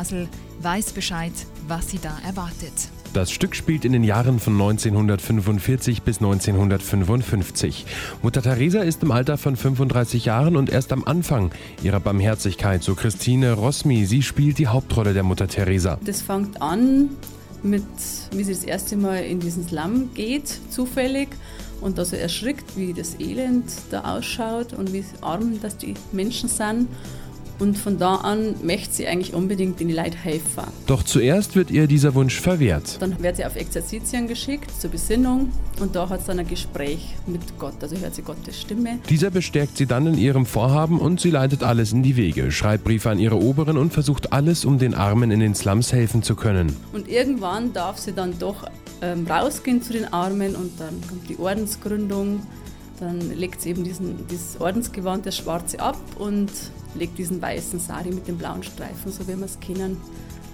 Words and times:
Basel 0.00 0.28
weiß 0.62 0.92
Bescheid, 0.92 1.32
was 1.68 1.90
sie 1.90 1.98
da 1.98 2.16
erwartet. 2.26 2.72
Das 3.12 3.30
Stück 3.30 3.54
spielt 3.54 3.84
in 3.84 3.92
den 3.92 4.02
Jahren 4.02 4.40
von 4.40 4.54
1945 4.54 6.00
bis 6.04 6.22
1955. 6.22 7.84
Mutter 8.22 8.40
Teresa 8.40 8.80
ist 8.80 9.02
im 9.02 9.10
Alter 9.10 9.36
von 9.36 9.56
35 9.56 10.24
Jahren 10.24 10.56
und 10.56 10.70
erst 10.70 10.94
am 10.94 11.04
Anfang 11.04 11.50
ihrer 11.82 12.00
Barmherzigkeit, 12.00 12.82
so 12.82 12.94
Christine 12.94 13.52
Rosmi. 13.52 14.06
Sie 14.06 14.22
spielt 14.22 14.56
die 14.56 14.68
Hauptrolle 14.68 15.12
der 15.12 15.22
Mutter 15.22 15.48
Teresa. 15.48 15.98
Das 16.02 16.22
fängt 16.22 16.62
an 16.62 17.10
mit, 17.62 17.82
wie 18.32 18.44
sie 18.44 18.54
das 18.54 18.64
erste 18.64 18.96
Mal 18.96 19.18
in 19.24 19.38
diesen 19.38 19.68
Slum 19.68 20.14
geht, 20.14 20.48
zufällig 20.70 21.28
und 21.82 21.98
da 21.98 22.06
so 22.06 22.16
erschrickt, 22.16 22.74
wie 22.74 22.94
das 22.94 23.20
Elend 23.20 23.70
da 23.90 24.16
ausschaut 24.16 24.72
und 24.72 24.94
wie 24.94 25.04
arm 25.20 25.60
das 25.60 25.76
die 25.76 25.92
Menschen 26.10 26.48
sind. 26.48 26.88
Und 27.60 27.78
von 27.78 27.98
da 27.98 28.16
an 28.16 28.54
möchte 28.62 28.94
sie 28.94 29.06
eigentlich 29.06 29.34
unbedingt 29.34 29.80
in 29.80 29.88
die 29.88 29.94
Leute 29.94 30.16
helfen. 30.16 30.64
Doch 30.86 31.02
zuerst 31.02 31.54
wird 31.54 31.70
ihr 31.70 31.86
dieser 31.86 32.14
Wunsch 32.14 32.40
verwehrt. 32.40 32.96
Dann 33.00 33.22
wird 33.22 33.36
sie 33.36 33.44
auf 33.44 33.54
Exerzitien 33.54 34.26
geschickt 34.26 34.70
zur 34.80 34.90
Besinnung 34.90 35.52
und 35.78 35.94
da 35.94 36.08
hat 36.08 36.22
sie 36.22 36.28
dann 36.28 36.38
ein 36.40 36.48
Gespräch 36.48 37.14
mit 37.26 37.42
Gott, 37.58 37.74
also 37.82 37.96
hört 37.96 38.14
sie 38.14 38.22
Gottes 38.22 38.58
Stimme. 38.60 38.98
Dieser 39.08 39.30
bestärkt 39.30 39.76
sie 39.76 39.86
dann 39.86 40.06
in 40.06 40.16
ihrem 40.16 40.46
Vorhaben 40.46 40.98
und 40.98 41.20
sie 41.20 41.30
leitet 41.30 41.62
alles 41.62 41.92
in 41.92 42.02
die 42.02 42.16
Wege, 42.16 42.50
schreibt 42.50 42.84
Briefe 42.84 43.10
an 43.10 43.18
ihre 43.18 43.36
Oberen 43.36 43.76
und 43.76 43.92
versucht 43.92 44.32
alles, 44.32 44.64
um 44.64 44.78
den 44.78 44.94
Armen 44.94 45.30
in 45.30 45.40
den 45.40 45.54
Slums 45.54 45.92
helfen 45.92 46.22
zu 46.22 46.34
können. 46.36 46.74
Und 46.92 47.08
irgendwann 47.08 47.74
darf 47.74 47.98
sie 47.98 48.12
dann 48.12 48.38
doch 48.38 48.66
ähm, 49.02 49.26
rausgehen 49.26 49.82
zu 49.82 49.92
den 49.92 50.10
Armen 50.12 50.56
und 50.56 50.72
dann 50.80 51.00
kommt 51.08 51.28
die 51.28 51.38
Ordensgründung. 51.38 52.40
Dann 53.00 53.18
legt 53.36 53.62
sie 53.62 53.70
eben 53.70 53.82
diesen, 53.82 54.26
dieses 54.28 54.60
Ordensgewand, 54.60 55.24
das 55.24 55.36
Schwarze 55.36 55.80
ab 55.80 55.98
und 56.18 56.50
legt 56.94 57.18
diesen 57.18 57.40
weißen 57.40 57.80
Sari 57.80 58.10
mit 58.10 58.28
den 58.28 58.36
blauen 58.36 58.62
Streifen, 58.62 59.10
so 59.10 59.26
wie 59.26 59.36
wir 59.38 59.46
es 59.46 59.58
kennen, 59.58 59.96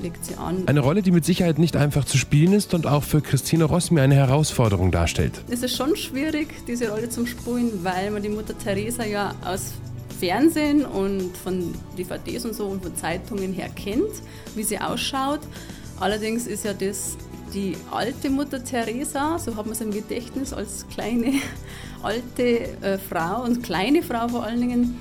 legt 0.00 0.24
sie 0.24 0.34
an. 0.34 0.64
Eine 0.66 0.80
Rolle, 0.80 1.02
die 1.02 1.10
mit 1.10 1.24
Sicherheit 1.24 1.58
nicht 1.58 1.76
einfach 1.76 2.04
zu 2.04 2.18
spielen 2.18 2.52
ist 2.52 2.74
und 2.74 2.86
auch 2.86 3.02
für 3.02 3.22
Christine 3.22 3.64
Rossmi 3.64 4.00
eine 4.00 4.14
Herausforderung 4.14 4.90
darstellt. 4.90 5.42
Es 5.48 5.62
ist 5.62 5.76
schon 5.76 5.96
schwierig, 5.96 6.48
diese 6.66 6.90
Rolle 6.90 7.08
zu 7.08 7.24
spielen, 7.26 7.82
weil 7.82 8.10
man 8.10 8.22
die 8.22 8.28
Mutter 8.28 8.56
Teresa 8.58 9.04
ja 9.04 9.34
aus 9.44 9.72
Fernsehen 10.20 10.84
und 10.84 11.36
von 11.36 11.74
DVDs 11.98 12.44
und 12.44 12.54
so 12.54 12.66
und 12.66 12.82
von 12.82 12.94
Zeitungen 12.94 13.52
her 13.52 13.68
kennt, 13.74 14.10
wie 14.54 14.62
sie 14.62 14.78
ausschaut. 14.78 15.40
Allerdings 15.98 16.46
ist 16.46 16.64
ja 16.64 16.74
das 16.74 17.16
die 17.52 17.76
alte 17.90 18.30
Mutter 18.30 18.62
Teresa, 18.62 19.38
so 19.38 19.54
hat 19.56 19.66
man 19.66 19.72
es 19.72 19.80
im 19.80 19.90
Gedächtnis 19.90 20.52
als 20.52 20.86
kleine 20.88 21.32
alte 22.02 22.60
äh, 22.82 22.98
Frau 22.98 23.44
und 23.44 23.62
kleine 23.62 24.02
Frau 24.02 24.28
vor 24.28 24.44
allen 24.44 24.60
Dingen. 24.60 24.98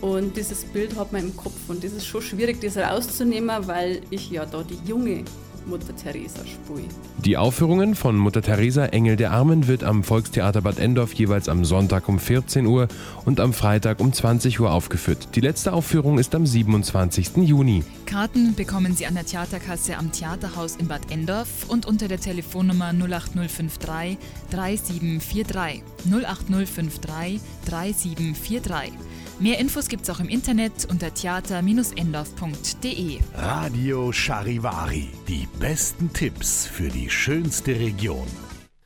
Und 0.00 0.36
dieses 0.36 0.64
Bild 0.64 0.96
hat 0.96 1.12
man 1.12 1.22
im 1.22 1.36
Kopf 1.36 1.58
und 1.68 1.82
das 1.82 1.92
ist 1.92 2.06
schon 2.06 2.22
schwierig, 2.22 2.60
das 2.60 2.76
rauszunehmen, 2.76 3.66
weil 3.66 4.00
ich 4.10 4.30
ja 4.30 4.46
da 4.46 4.62
die 4.62 4.78
junge 4.88 5.24
Mutter 5.68 5.94
Teresa 5.94 6.40
spiele. 6.40 6.88
Die 7.24 7.36
Aufführungen 7.36 7.94
von 7.94 8.16
Mutter 8.16 8.42
Teresa 8.42 8.86
Engel 8.86 9.16
der 9.16 9.32
Armen 9.32 9.66
wird 9.68 9.84
am 9.84 10.02
Volkstheater 10.02 10.62
Bad 10.62 10.78
Endorf 10.78 11.12
jeweils 11.12 11.48
am 11.48 11.64
Sonntag 11.64 12.08
um 12.08 12.18
14 12.18 12.66
Uhr 12.66 12.88
und 13.24 13.38
am 13.40 13.52
Freitag 13.52 14.00
um 14.00 14.12
20 14.12 14.60
Uhr 14.60 14.72
aufgeführt. 14.72 15.28
Die 15.34 15.40
letzte 15.40 15.72
Aufführung 15.72 16.18
ist 16.18 16.34
am 16.34 16.46
27. 16.46 17.36
Juni. 17.38 17.84
Karten 18.06 18.54
bekommen 18.54 18.94
Sie 18.94 19.06
an 19.06 19.14
der 19.14 19.26
Theaterkasse 19.26 19.96
am 19.96 20.10
Theaterhaus 20.10 20.76
in 20.76 20.88
Bad 20.88 21.10
Endorf 21.10 21.68
und 21.68 21.86
unter 21.86 22.08
der 22.08 22.20
Telefonnummer 22.20 22.92
08053 22.92 24.16
3743 24.50 25.82
08053 26.10 27.40
3743. 27.66 28.92
Mehr 29.40 29.60
Infos 29.60 29.88
gibt's 29.88 30.10
auch 30.10 30.18
im 30.18 30.28
Internet 30.28 30.86
unter 30.90 31.14
theater-endorf.de. 31.14 33.20
Radio 33.36 34.10
Charivari. 34.10 35.10
Die 35.28 35.46
besten 35.60 36.12
Tipps 36.12 36.66
für 36.66 36.88
die 36.88 37.08
schönste 37.08 37.78
Region. 37.78 38.26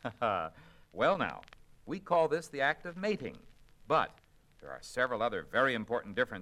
well, 0.92 1.16
now, 1.16 1.40
we 1.86 1.98
call 1.98 2.28
this 2.28 2.50
the 2.50 2.60
act 2.60 2.84
of 2.84 2.96
mating. 2.96 3.38
But 3.88 4.10
there 4.60 4.70
are 4.70 4.82
several 4.82 5.22
other 5.22 5.46
very 5.50 5.74
important 5.74 6.14
differences. 6.14 6.40